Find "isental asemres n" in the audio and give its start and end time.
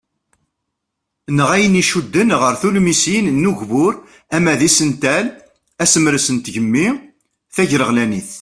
4.67-6.37